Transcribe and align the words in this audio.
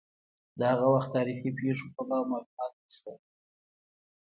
د 0.57 0.59
هغه 0.71 0.87
وخت 0.93 1.09
تاریخي 1.17 1.51
پېښو 1.59 1.87
په 1.95 2.01
باب 2.09 2.23
معلومات 2.31 2.71
نشته. 2.81 3.11